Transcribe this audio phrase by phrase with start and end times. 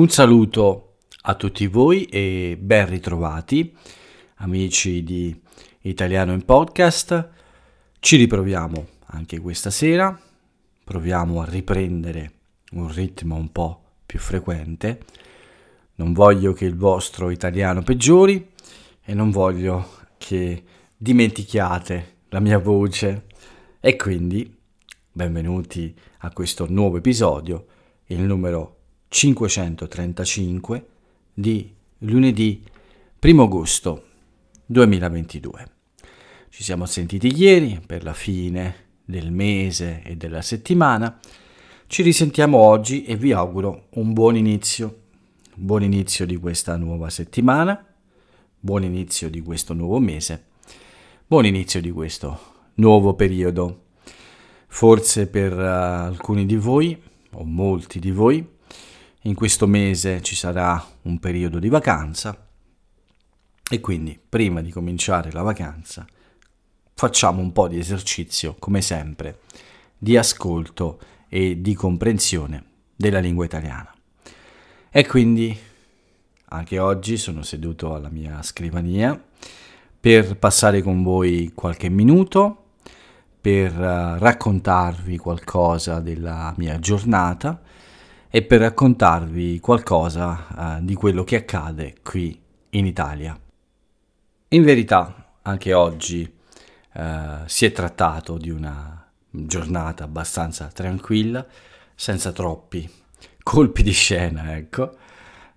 [0.00, 3.76] Un saluto a tutti voi e ben ritrovati,
[4.36, 5.38] amici di
[5.82, 7.28] Italiano in Podcast.
[7.98, 10.18] Ci riproviamo anche questa sera,
[10.84, 12.32] proviamo a riprendere
[12.70, 15.04] un ritmo un po' più frequente.
[15.96, 18.52] Non voglio che il vostro italiano peggiori
[19.04, 19.86] e non voglio
[20.16, 20.64] che
[20.96, 23.26] dimentichiate la mia voce
[23.78, 24.50] e quindi
[25.12, 27.66] benvenuti a questo nuovo episodio,
[28.06, 28.78] il numero
[29.12, 30.86] 535
[31.34, 31.68] di
[31.98, 32.62] lunedì
[33.20, 34.04] 1 agosto
[34.66, 35.68] 2022.
[36.48, 41.18] Ci siamo sentiti ieri per la fine del mese e della settimana.
[41.88, 45.00] Ci risentiamo oggi e vi auguro un buon inizio,
[45.56, 47.84] buon inizio di questa nuova settimana,
[48.60, 50.44] buon inizio di questo nuovo mese,
[51.26, 52.38] buon inizio di questo
[52.74, 53.86] nuovo periodo.
[54.68, 56.96] Forse per uh, alcuni di voi,
[57.32, 58.58] o molti di voi,
[59.22, 62.48] in questo mese ci sarà un periodo di vacanza
[63.68, 66.06] e quindi prima di cominciare la vacanza
[66.94, 69.40] facciamo un po' di esercizio, come sempre,
[69.96, 70.98] di ascolto
[71.28, 73.90] e di comprensione della lingua italiana.
[74.90, 75.56] E quindi
[76.46, 79.18] anche oggi sono seduto alla mia scrivania
[80.00, 82.64] per passare con voi qualche minuto,
[83.40, 87.62] per uh, raccontarvi qualcosa della mia giornata
[88.32, 93.38] e per raccontarvi qualcosa uh, di quello che accade qui in Italia.
[94.52, 96.32] In verità, anche oggi
[96.94, 97.02] uh,
[97.46, 101.44] si è trattato di una giornata abbastanza tranquilla,
[101.94, 102.88] senza troppi
[103.42, 104.96] colpi di scena, ecco,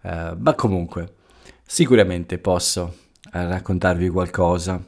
[0.02, 1.16] uh, ma comunque
[1.64, 4.84] sicuramente posso raccontarvi qualcosa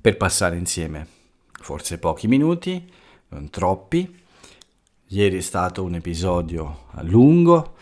[0.00, 1.06] per passare insieme,
[1.52, 2.90] forse pochi minuti,
[3.28, 4.26] non troppi,
[5.10, 7.76] Ieri è stato un episodio lungo,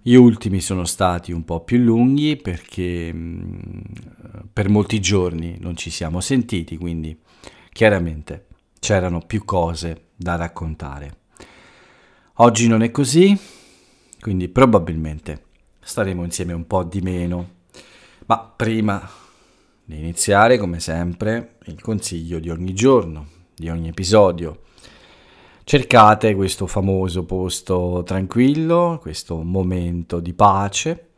[0.00, 3.80] gli ultimi sono stati un po' più lunghi perché mm,
[4.52, 7.18] per molti giorni non ci siamo sentiti, quindi
[7.72, 8.46] chiaramente
[8.78, 11.16] c'erano più cose da raccontare.
[12.34, 13.36] Oggi non è così,
[14.20, 15.46] quindi probabilmente
[15.80, 17.54] staremo insieme un po' di meno,
[18.26, 19.04] ma prima
[19.84, 24.60] di iniziare, come sempre, il consiglio di ogni giorno, di ogni episodio
[25.64, 31.08] cercate questo famoso posto tranquillo, questo momento di pace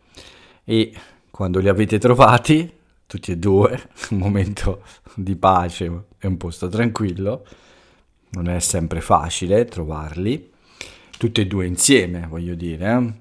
[0.65, 0.93] e
[1.31, 2.73] quando li avete trovati,
[3.07, 4.83] tutti e due, un momento
[5.15, 7.45] di pace e un posto tranquillo,
[8.31, 10.53] non è sempre facile trovarli,
[11.17, 12.91] tutti e due insieme, voglio dire.
[12.91, 13.13] Eh?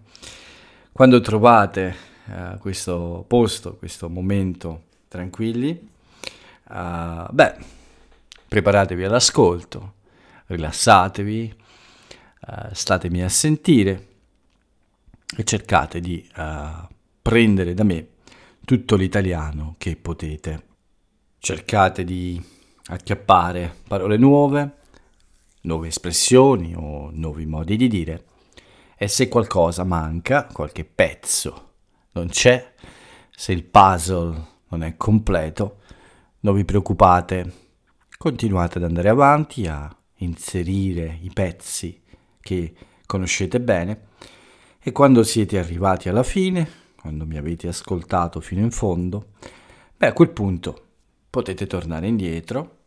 [0.91, 1.95] Quando trovate
[2.25, 5.89] uh, questo posto, questo momento tranquilli,
[6.69, 7.55] uh, beh,
[8.47, 9.93] preparatevi all'ascolto,
[10.47, 11.55] rilassatevi,
[12.47, 14.07] uh, statemi a sentire
[15.35, 16.87] e cercate di uh,
[17.21, 18.07] prendere da me
[18.65, 20.67] tutto l'italiano che potete.
[21.39, 22.41] Cercate di
[22.85, 24.77] acchiappare parole nuove,
[25.61, 28.25] nuove espressioni o nuovi modi di dire
[28.95, 31.71] e se qualcosa manca, qualche pezzo
[32.13, 32.73] non c'è,
[33.29, 35.79] se il puzzle non è completo,
[36.41, 37.53] non vi preoccupate,
[38.17, 39.93] continuate ad andare avanti a
[40.23, 42.01] inserire i pezzi
[42.39, 42.73] che
[43.05, 44.07] conoscete bene.
[44.79, 46.67] E quando siete arrivati alla fine,
[46.99, 49.31] quando mi avete ascoltato fino in fondo,
[49.95, 50.87] beh a quel punto
[51.29, 52.77] potete tornare indietro,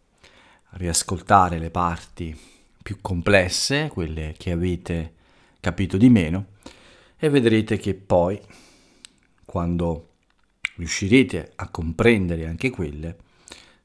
[0.70, 2.38] riascoltare le parti
[2.82, 5.14] più complesse, quelle che avete
[5.60, 6.54] capito di meno
[7.16, 8.40] e vedrete che poi
[9.44, 10.10] quando
[10.76, 13.16] riuscirete a comprendere anche quelle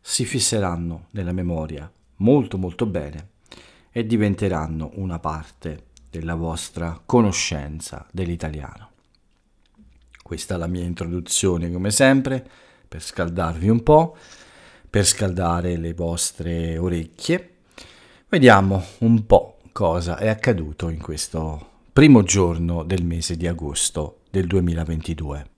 [0.01, 3.29] si fisseranno nella memoria molto molto bene
[3.91, 8.89] e diventeranno una parte della vostra conoscenza dell'italiano.
[10.21, 12.47] Questa è la mia introduzione come sempre
[12.87, 14.15] per scaldarvi un po',
[14.89, 17.55] per scaldare le vostre orecchie.
[18.27, 24.47] Vediamo un po' cosa è accaduto in questo primo giorno del mese di agosto del
[24.47, 25.49] 2022.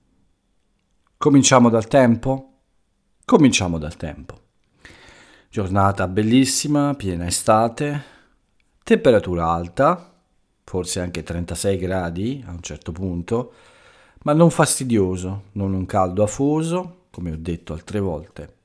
[1.18, 2.50] Cominciamo dal tempo?
[3.26, 4.42] Cominciamo dal tempo.
[5.50, 8.13] Giornata bellissima, piena estate,
[8.84, 10.14] Temperatura alta,
[10.66, 13.54] forse anche 36 gradi a un certo punto,
[14.24, 18.56] ma non fastidioso, non un caldo afoso, come ho detto altre volte,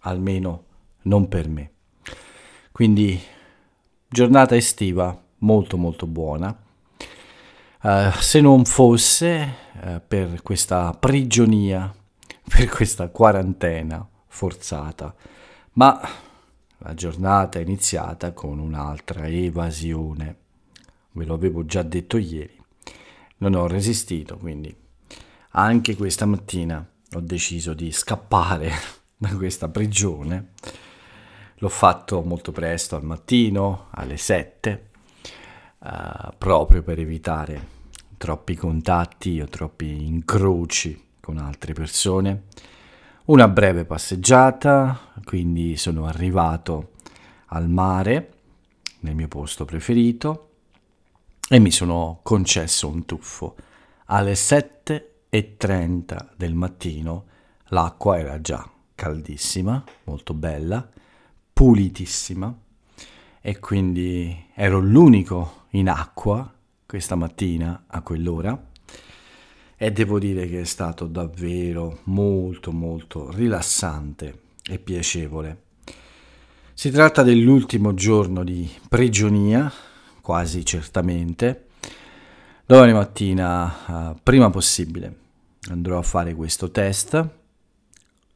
[0.00, 0.64] almeno
[1.02, 1.70] non per me.
[2.70, 3.18] Quindi
[4.08, 6.54] giornata estiva molto molto buona.
[7.82, 11.90] Uh, se non fosse uh, per questa prigionia,
[12.46, 15.14] per questa quarantena forzata,
[15.72, 16.00] ma
[16.84, 20.36] la giornata è iniziata con un'altra evasione.
[21.12, 22.60] Ve lo avevo già detto ieri.
[23.38, 24.74] non ho resistito, quindi
[25.50, 26.84] anche questa mattina
[27.14, 28.70] ho deciso di scappare
[29.16, 30.52] da questa prigione.
[31.56, 34.90] L'ho fatto molto presto al mattino, alle 7,
[35.78, 37.80] uh, eh, proprio per evitare
[38.16, 42.44] troppi contatti o troppi incroci con altre persone.
[43.32, 46.90] Una breve passeggiata, quindi sono arrivato
[47.46, 48.32] al mare,
[49.00, 50.50] nel mio posto preferito,
[51.48, 53.56] e mi sono concesso un tuffo.
[54.08, 57.24] Alle 7.30 del mattino
[57.68, 60.86] l'acqua era già caldissima, molto bella,
[61.54, 62.54] pulitissima,
[63.40, 66.52] e quindi ero l'unico in acqua
[66.84, 68.71] questa mattina a quell'ora
[69.82, 75.62] e devo dire che è stato davvero molto molto rilassante e piacevole.
[76.72, 79.72] Si tratta dell'ultimo giorno di prigionia,
[80.20, 81.66] quasi certamente.
[82.64, 85.16] Domani mattina, uh, prima possibile,
[85.68, 87.28] andrò a fare questo test.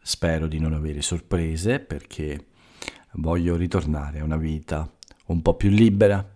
[0.03, 2.47] Spero di non avere sorprese perché
[3.13, 4.91] voglio ritornare a una vita
[5.27, 6.29] un po' più libera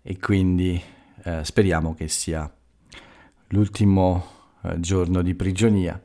[0.00, 0.80] e quindi
[1.24, 2.48] eh, speriamo che sia
[3.48, 4.26] l'ultimo
[4.62, 6.00] eh, giorno di prigionia.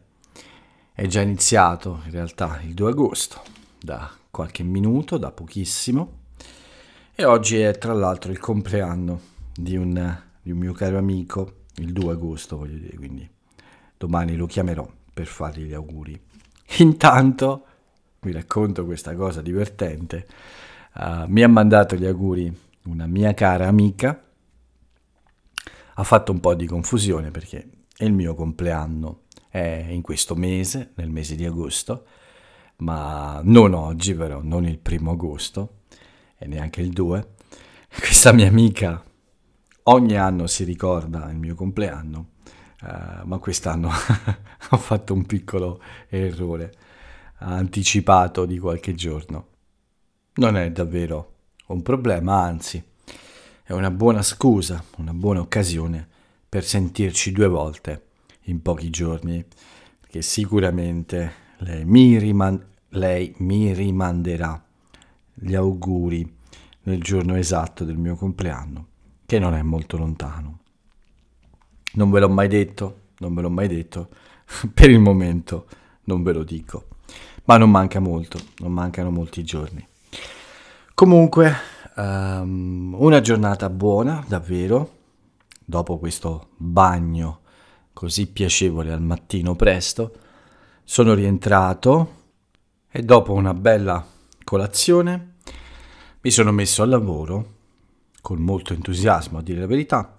[0.94, 3.42] È già iniziato in realtà il 2 agosto,
[3.80, 6.22] da qualche minuto, da pochissimo,
[7.16, 9.20] e oggi è tra l'altro il compleanno
[9.56, 13.28] di un, di un mio caro amico, il 2 agosto voglio dire, quindi
[13.98, 16.20] domani lo chiamerò per fargli gli auguri.
[16.78, 17.66] Intanto
[18.22, 20.28] vi racconto questa cosa divertente.
[20.96, 24.20] Uh, mi ha mandato gli auguri una mia cara amica
[25.96, 30.92] ha fatto un po' di confusione perché è il mio compleanno, è in questo mese,
[30.96, 32.06] nel mese di agosto,
[32.78, 35.82] ma non oggi però, non il primo agosto
[36.38, 37.28] e neanche il 2.
[38.00, 39.04] Questa mia amica
[39.84, 42.30] ogni anno si ricorda il mio compleanno,
[42.82, 43.90] uh, ma quest'anno
[44.72, 45.80] ho fatto un piccolo
[46.10, 46.74] errore,
[47.38, 49.48] anticipato di qualche giorno.
[50.36, 51.34] Non è davvero
[51.68, 52.84] un problema, anzi
[53.66, 56.06] è una buona scusa, una buona occasione
[56.50, 58.08] per sentirci due volte
[58.44, 59.44] in pochi giorni,
[60.06, 64.62] che sicuramente lei mi, riman- lei mi rimanderà
[65.34, 66.30] gli auguri
[66.84, 68.88] nel giorno esatto del mio compleanno,
[69.26, 70.60] che non è molto lontano.
[71.94, 74.10] Non ve l'ho mai detto, non ve l'ho mai detto,
[74.74, 75.68] per il momento
[76.04, 76.88] non ve lo dico,
[77.46, 79.88] ma non manca molto, non mancano molti giorni.
[80.94, 81.56] Comunque,
[81.96, 85.02] um, una giornata buona, davvero,
[85.64, 87.40] dopo questo bagno
[87.94, 90.14] così piacevole al mattino presto,
[90.84, 92.22] sono rientrato
[92.90, 94.06] e dopo una bella
[94.44, 95.36] colazione
[96.22, 97.52] mi sono messo al lavoro
[98.22, 100.16] con molto entusiasmo a dire la verità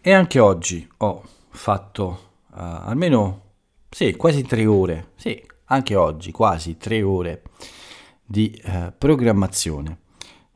[0.00, 2.04] e anche oggi ho fatto
[2.50, 3.40] uh, almeno
[3.88, 7.42] sì, quasi tre ore, sì, anche oggi quasi tre ore
[8.24, 10.01] di uh, programmazione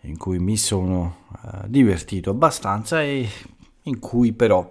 [0.07, 3.29] in cui mi sono uh, divertito abbastanza e
[3.83, 4.69] in cui però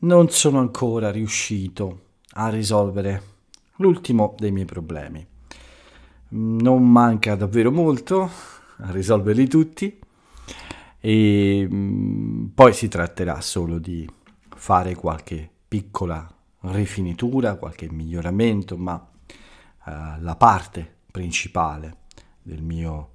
[0.00, 2.00] non sono ancora riuscito
[2.32, 3.22] a risolvere
[3.76, 5.26] l'ultimo dei miei problemi.
[6.28, 8.30] Non manca davvero molto
[8.78, 9.98] a risolverli tutti
[11.00, 14.08] e mh, poi si tratterà solo di
[14.54, 16.28] fare qualche piccola
[16.60, 19.90] rifinitura, qualche miglioramento, ma uh,
[20.20, 22.04] la parte principale
[22.42, 23.10] del mio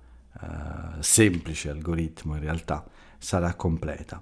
[1.00, 2.86] semplice algoritmo in realtà
[3.17, 4.21] sarà completa.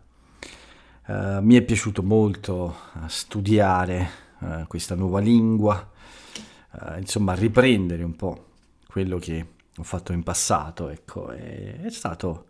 [1.07, 4.09] Uh, mi è piaciuto molto uh, studiare
[4.39, 5.89] uh, questa nuova lingua,
[6.97, 8.49] insomma riprendere un po'
[8.87, 12.45] quello che ho fatto in passato, ecco, è, è stato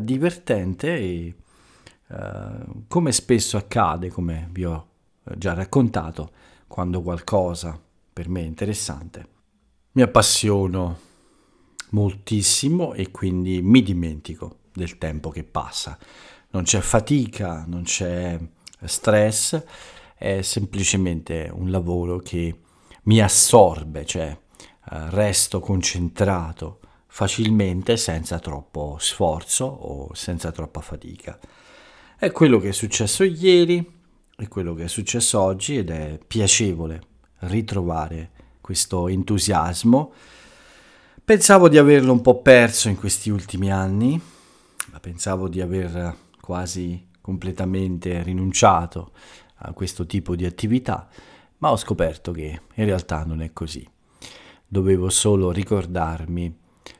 [0.00, 1.34] divertente e
[2.88, 4.88] come spesso accade, come vi ho
[5.36, 6.32] già raccontato,
[6.66, 7.80] quando qualcosa
[8.12, 9.26] per me è interessante,
[9.92, 10.98] mi appassiono
[11.92, 15.98] moltissimo e quindi mi dimentico del tempo che passa.
[16.50, 18.38] Non c'è fatica, non c'è
[18.84, 19.62] stress,
[20.14, 22.58] è semplicemente un lavoro che
[23.04, 31.38] mi assorbe, cioè eh, resto concentrato facilmente senza troppo sforzo o senza troppa fatica.
[32.16, 34.00] È quello che è successo ieri,
[34.36, 37.02] è quello che è successo oggi ed è piacevole
[37.40, 38.30] ritrovare
[38.60, 40.12] questo entusiasmo
[41.24, 44.20] Pensavo di averlo un po' perso in questi ultimi anni,
[45.00, 49.12] pensavo di aver quasi completamente rinunciato
[49.58, 51.08] a questo tipo di attività,
[51.58, 53.88] ma ho scoperto che in realtà non è così.
[54.66, 56.58] Dovevo solo ricordarmi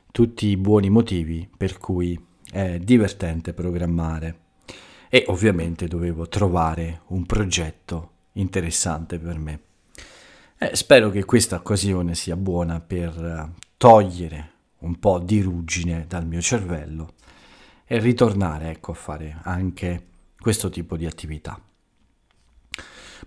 [0.09, 2.17] tutti i buoni motivi per cui
[2.49, 4.39] è divertente programmare.
[5.09, 9.59] e ovviamente dovevo trovare un progetto interessante per me.
[10.57, 13.51] Eh, spero che questa occasione sia buona per
[13.83, 14.51] togliere
[14.83, 17.15] un po' di ruggine dal mio cervello
[17.83, 20.07] e ritornare ecco, a fare anche
[20.39, 21.61] questo tipo di attività.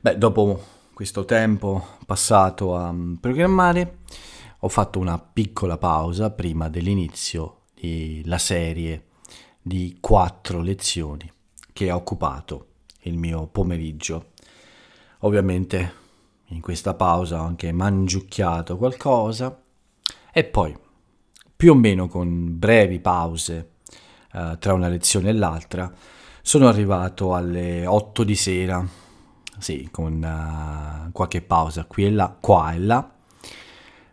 [0.00, 3.98] Beh, dopo questo tempo passato a mm, programmare,
[4.60, 9.08] ho fatto una piccola pausa prima dell'inizio della serie
[9.60, 11.30] di quattro lezioni
[11.70, 12.68] che ha occupato
[13.00, 14.30] il mio pomeriggio.
[15.18, 15.92] Ovviamente
[16.46, 19.54] in questa pausa ho anche mangiucchiato qualcosa
[20.36, 20.76] e poi
[21.56, 23.70] più o meno con brevi pause
[24.34, 25.90] eh, tra una lezione e l'altra
[26.42, 28.86] sono arrivato alle 8 di sera,
[29.56, 33.10] sì, con uh, qualche pausa qui e là, qua e là,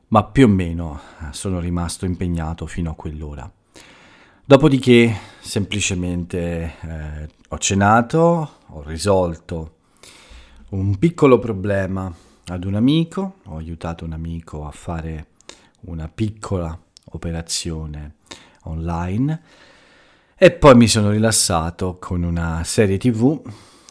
[0.08, 3.51] ma più o meno eh, sono rimasto impegnato fino a quell'ora.
[4.46, 9.75] Dopodiché semplicemente eh, ho cenato, ho risolto
[10.70, 12.10] un piccolo problema
[12.46, 15.32] ad un amico, ho aiutato un amico a fare
[15.86, 16.78] una piccola
[17.12, 18.16] operazione
[18.63, 19.42] online
[20.36, 23.42] e poi mi sono rilassato con una serie tv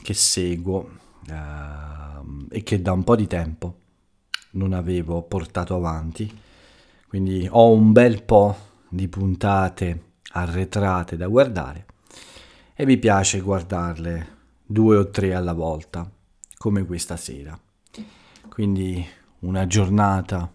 [0.03, 0.91] che seguo
[1.29, 3.79] uh, e che da un po' di tempo
[4.53, 6.41] non avevo portato avanti.
[7.09, 8.57] Quindi ho un bel po'
[8.89, 11.87] di puntate arretrate da guardare
[12.75, 16.11] e mi piace guardarle due o tre alla volta,
[16.57, 17.59] come questa sera.
[18.49, 19.07] Quindi
[19.41, 20.51] una giornata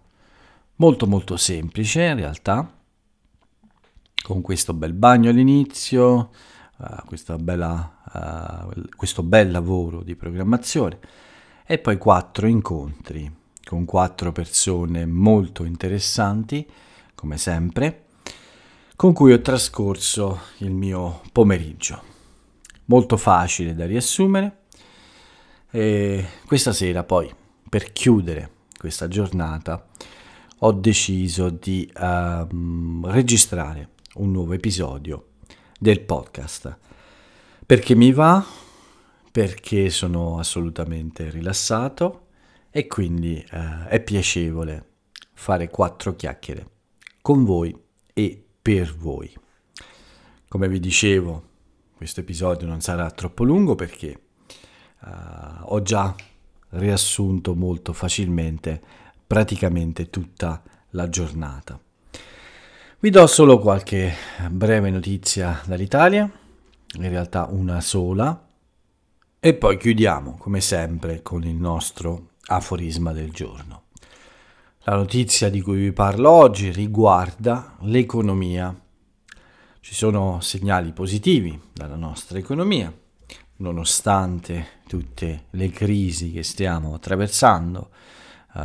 [0.77, 2.71] molto molto semplice in realtà
[4.23, 6.31] con questo bel bagno all'inizio,
[6.77, 10.99] uh, bella, uh, questo bel lavoro di programmazione
[11.65, 16.65] e poi quattro incontri con quattro persone molto interessanti,
[17.15, 18.05] come sempre,
[18.95, 22.01] con cui ho trascorso il mio pomeriggio.
[22.85, 24.63] Molto facile da riassumere.
[25.69, 27.29] E questa sera poi,
[27.69, 29.85] per chiudere questa giornata,
[30.59, 35.29] ho deciso di uh, registrare un nuovo episodio
[35.79, 36.77] del podcast.
[37.65, 38.43] Perché mi va,
[39.31, 42.27] perché sono assolutamente rilassato
[42.71, 44.85] e quindi eh, è piacevole
[45.33, 46.69] fare quattro chiacchiere
[47.21, 47.75] con voi
[48.13, 49.31] e per voi.
[50.47, 51.43] Come vi dicevo,
[51.95, 55.09] questo episodio non sarà troppo lungo perché eh,
[55.61, 56.15] ho già
[56.69, 58.81] riassunto molto facilmente
[59.27, 61.79] praticamente tutta la giornata.
[62.99, 64.13] Vi do solo qualche
[64.49, 66.27] breve notizia dall'Italia,
[66.95, 68.47] in realtà una sola,
[69.39, 73.83] e poi chiudiamo come sempre con il nostro aforisma del giorno.
[74.79, 78.75] La notizia di cui vi parlo oggi riguarda l'economia.
[79.79, 82.91] Ci sono segnali positivi dalla nostra economia,
[83.57, 87.89] nonostante tutte le crisi che stiamo attraversando,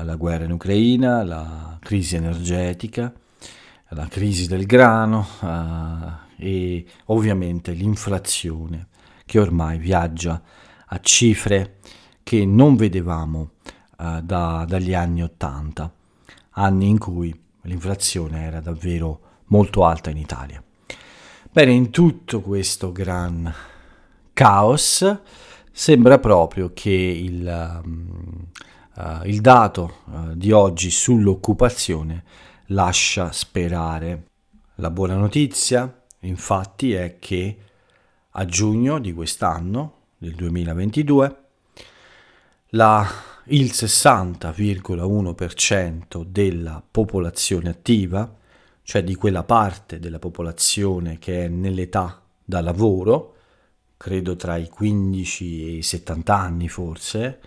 [0.00, 3.12] la guerra in Ucraina, la crisi energetica,
[3.88, 8.88] la crisi del grano uh, e ovviamente l'inflazione
[9.26, 10.40] che ormai viaggia
[10.87, 11.78] a cifre
[12.22, 13.50] che non vedevamo
[13.99, 15.92] uh, da, dagli anni Ottanta,
[16.52, 20.62] anni in cui l'inflazione era davvero molto alta in Italia.
[21.50, 23.52] Bene, in tutto questo gran
[24.32, 25.18] caos
[25.70, 28.22] sembra proprio che il, um,
[29.02, 30.00] uh, il dato
[30.35, 32.25] di oggi sull'occupazione
[32.66, 34.26] lascia sperare.
[34.76, 37.59] La buona notizia, infatti, è che
[38.30, 41.37] a giugno di quest'anno, del 2022,
[42.71, 43.06] la,
[43.47, 48.35] il 60,1% della popolazione attiva,
[48.82, 53.37] cioè di quella parte della popolazione che è nell'età da lavoro,
[53.97, 57.40] credo tra i 15 e i 70 anni forse,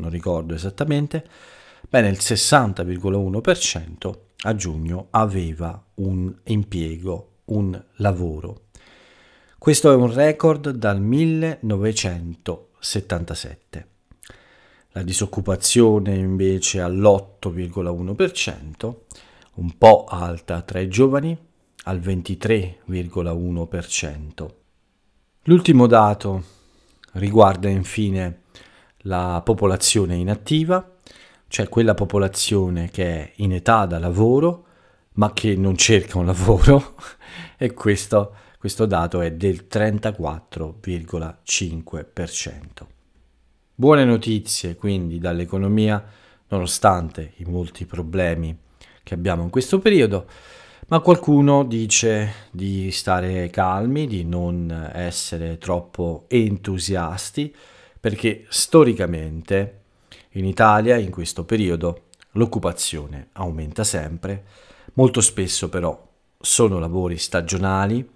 [0.00, 1.24] non ricordo esattamente,
[1.88, 8.68] bene, il 60,1% a giugno aveva un impiego, un lavoro.
[9.58, 13.88] Questo è un record dal 1977.
[14.92, 18.94] La disoccupazione invece all'8,1%,
[19.56, 21.36] un po' alta tra i giovani,
[21.84, 24.48] al 23,1%.
[25.44, 26.42] L'ultimo dato
[27.12, 28.40] riguarda infine
[29.02, 30.96] la popolazione inattiva,
[31.48, 34.64] cioè quella popolazione che è in età da lavoro
[35.14, 36.94] ma che non cerca un lavoro
[37.58, 42.60] e questo, questo dato è del 34,5%.
[43.74, 46.04] Buone notizie quindi dall'economia
[46.48, 48.56] nonostante i molti problemi
[49.02, 50.26] che abbiamo in questo periodo,
[50.88, 57.54] ma qualcuno dice di stare calmi, di non essere troppo entusiasti,
[58.00, 59.80] perché storicamente
[60.30, 64.44] in Italia in questo periodo l'occupazione aumenta sempre,
[64.94, 66.08] molto spesso però
[66.40, 68.08] sono lavori stagionali,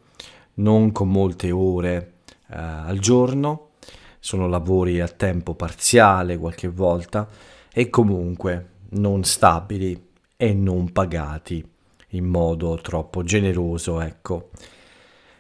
[0.54, 2.12] non con molte ore
[2.48, 3.70] eh, al giorno,
[4.18, 7.28] sono lavori a tempo parziale qualche volta
[7.70, 11.62] e comunque non stabili e non pagati
[12.10, 14.50] in modo troppo generoso, ecco.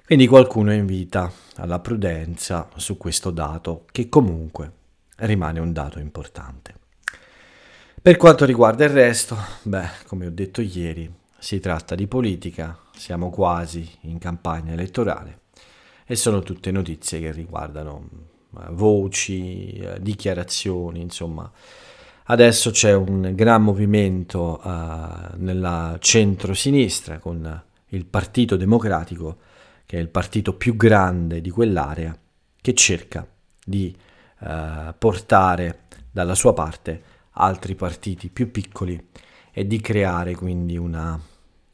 [0.06, 4.70] Quindi qualcuno invita alla prudenza su questo dato che comunque
[5.16, 6.74] rimane un dato importante.
[8.02, 13.30] Per quanto riguarda il resto, beh, come ho detto ieri, si tratta di politica, siamo
[13.30, 15.40] quasi in campagna elettorale
[16.04, 18.08] e sono tutte notizie che riguardano
[18.58, 21.50] eh, voci, eh, dichiarazioni, insomma.
[22.24, 29.38] Adesso c'è un gran movimento uh, nella centro-sinistra con il Partito Democratico,
[29.86, 32.16] che è il partito più grande di quell'area,
[32.60, 33.26] che cerca
[33.64, 33.96] di
[34.40, 39.08] uh, portare dalla sua parte altri partiti più piccoli
[39.52, 41.20] e di creare quindi una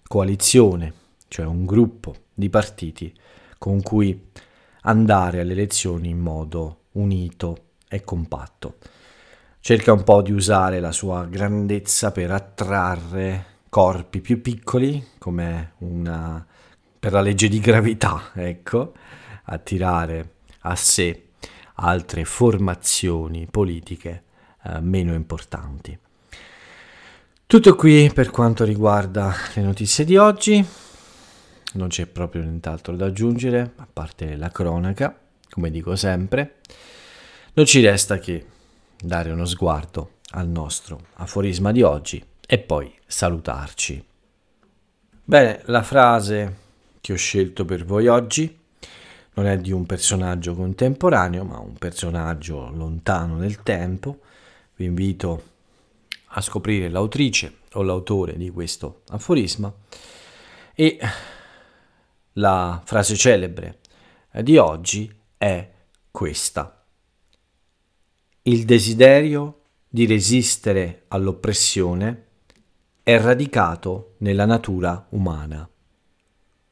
[0.06, 0.92] coalizione,
[1.28, 3.14] cioè un gruppo di partiti
[3.58, 4.28] con cui
[4.82, 8.78] andare alle elezioni in modo unito e compatto.
[9.60, 16.44] Cerca un po' di usare la sua grandezza per attrarre corpi più piccoli, come una
[17.00, 18.92] per la legge di gravità, ecco,
[19.45, 21.28] attirare a sé
[21.76, 24.25] altre formazioni politiche
[24.64, 25.99] eh, meno importanti.
[27.47, 30.64] Tutto qui per quanto riguarda le notizie di oggi
[31.73, 35.16] non c'è proprio nient'altro da aggiungere, a parte la cronaca,
[35.50, 36.57] come dico sempre.
[37.54, 38.45] Non ci resta che
[39.00, 44.04] dare uno sguardo al nostro aforisma di oggi e poi salutarci.
[45.25, 46.59] Bene, la frase
[47.00, 48.59] che ho scelto per voi oggi
[49.34, 54.21] non è di un personaggio contemporaneo, ma un personaggio lontano nel tempo.
[54.76, 55.45] Vi invito
[56.32, 59.73] a scoprire l'autrice o l'autore di questo aforisma
[60.75, 60.99] e
[62.34, 63.78] la frase celebre
[64.43, 65.71] di oggi è
[66.10, 66.84] questa.
[68.43, 72.26] Il desiderio di resistere all'oppressione
[73.02, 75.69] è radicato nella natura umana.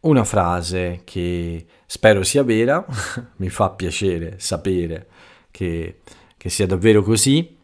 [0.00, 2.86] Una frase che spero sia vera,
[3.38, 5.08] mi fa piacere sapere
[5.50, 6.02] che,
[6.36, 7.56] che sia davvero così,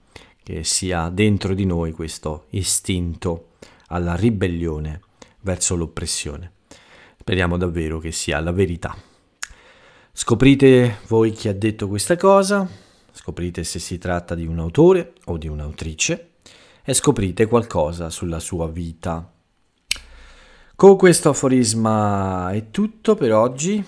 [0.42, 3.50] che sia dentro di noi questo istinto
[3.86, 5.00] alla ribellione
[5.42, 6.50] verso l'oppressione.
[7.20, 8.96] Speriamo davvero che sia la verità.
[10.12, 12.68] Scoprite voi chi ha detto questa cosa,
[13.12, 16.30] scoprite se si tratta di un autore o di un'autrice
[16.82, 19.33] e scoprite qualcosa sulla sua vita.
[20.76, 23.82] Con questo aforisma è tutto per oggi,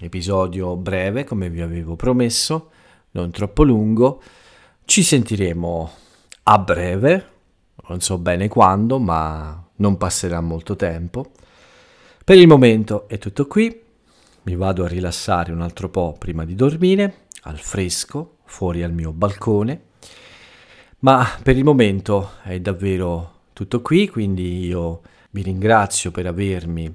[0.00, 2.70] episodio breve come vi avevo promesso,
[3.12, 4.20] non troppo lungo,
[4.86, 5.90] ci sentiremo
[6.42, 7.26] a breve,
[7.86, 11.30] non so bene quando, ma non passerà molto tempo.
[12.24, 13.80] Per il momento è tutto qui,
[14.42, 19.12] mi vado a rilassare un altro po' prima di dormire, al fresco, fuori al mio
[19.12, 19.80] balcone,
[20.98, 26.92] ma per il momento è davvero tutto qui, quindi io vi ringrazio per avermi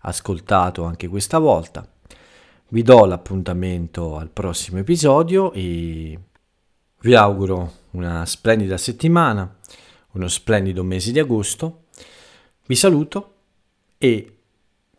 [0.00, 1.86] ascoltato anche questa volta.
[2.70, 6.18] Vi do l'appuntamento al prossimo episodio e
[7.00, 9.56] vi auguro una splendida settimana,
[10.12, 11.84] uno splendido mese di agosto.
[12.66, 13.34] Vi saluto
[13.98, 14.38] e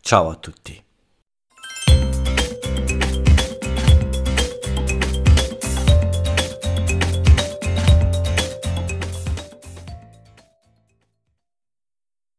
[0.01, 0.88] Ciao a tutti.